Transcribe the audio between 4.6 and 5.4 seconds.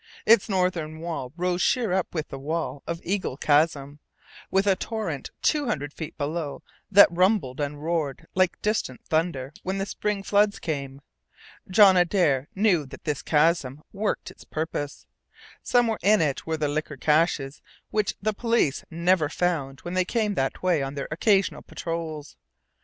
a torrent